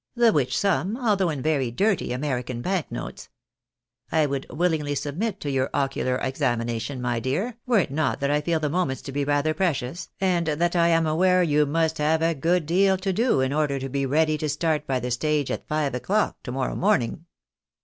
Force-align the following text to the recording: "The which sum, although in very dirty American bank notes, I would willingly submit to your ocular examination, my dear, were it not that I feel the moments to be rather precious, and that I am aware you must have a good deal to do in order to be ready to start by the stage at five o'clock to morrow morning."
"The 0.15 0.31
which 0.33 0.57
sum, 0.57 0.97
although 0.97 1.29
in 1.29 1.43
very 1.43 1.69
dirty 1.69 2.11
American 2.11 2.63
bank 2.63 2.91
notes, 2.91 3.29
I 4.11 4.25
would 4.25 4.47
willingly 4.49 4.95
submit 4.95 5.39
to 5.41 5.51
your 5.51 5.69
ocular 5.75 6.15
examination, 6.17 6.99
my 7.03 7.19
dear, 7.19 7.59
were 7.67 7.77
it 7.77 7.91
not 7.91 8.19
that 8.21 8.31
I 8.31 8.41
feel 8.41 8.59
the 8.59 8.67
moments 8.67 9.03
to 9.03 9.11
be 9.11 9.23
rather 9.23 9.53
precious, 9.53 10.09
and 10.19 10.47
that 10.47 10.75
I 10.75 10.87
am 10.87 11.05
aware 11.05 11.43
you 11.43 11.67
must 11.67 11.99
have 11.99 12.23
a 12.23 12.33
good 12.33 12.65
deal 12.65 12.97
to 12.97 13.13
do 13.13 13.41
in 13.41 13.53
order 13.53 13.77
to 13.77 13.89
be 13.89 14.07
ready 14.07 14.39
to 14.39 14.49
start 14.49 14.87
by 14.87 14.99
the 14.99 15.11
stage 15.11 15.51
at 15.51 15.67
five 15.67 15.93
o'clock 15.93 16.41
to 16.45 16.51
morrow 16.51 16.75
morning." 16.75 17.27